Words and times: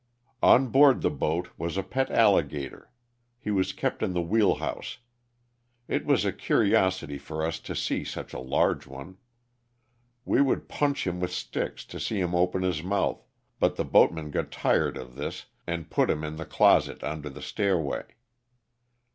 On 0.41 0.69
board 0.69 1.03
the 1.03 1.11
boat 1.11 1.49
was 1.59 1.77
a 1.77 1.83
pet 1.83 2.09
alligator. 2.09 2.89
He 3.39 3.51
was 3.51 3.71
kept 3.71 4.01
in 4.01 4.13
the 4.13 4.19
wheel 4.23 4.55
house. 4.55 4.97
It 5.87 6.07
was 6.07 6.25
a 6.25 6.33
curiosity 6.33 7.19
for 7.19 7.45
us 7.45 7.59
to 7.59 7.75
see 7.75 8.03
such 8.03 8.33
a 8.33 8.39
large 8.39 8.87
one. 8.87 9.19
We 10.25 10.41
would 10.41 10.67
punch 10.67 11.05
him 11.05 11.19
with 11.19 11.31
sticks 11.31 11.85
to 11.85 11.99
see 11.99 12.19
him 12.19 12.33
open 12.33 12.63
his 12.63 12.81
mouth, 12.81 13.23
but 13.59 13.75
the 13.75 13.85
boatmen 13.85 14.31
got 14.31 14.49
tired 14.51 14.97
of 14.97 15.13
this 15.13 15.45
and 15.67 15.91
put 15.91 16.09
him 16.09 16.23
in 16.23 16.37
the 16.37 16.45
closet 16.45 17.03
under 17.03 17.29
the 17.29 17.43
stairway. 17.43 18.05